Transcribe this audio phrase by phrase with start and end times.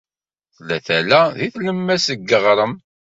[0.55, 2.73] Tella tala deg tlemmast n yiɣrem.